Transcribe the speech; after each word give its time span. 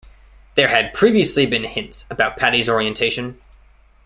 There 0.55 0.69
had 0.69 0.95
previously 0.95 1.45
been 1.45 1.63
hints 1.63 2.07
about 2.09 2.35
Patty's 2.35 2.67
orientation. 2.67 3.39